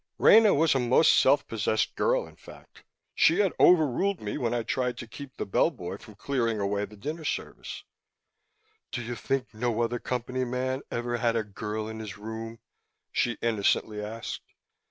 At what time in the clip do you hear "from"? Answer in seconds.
5.99-6.15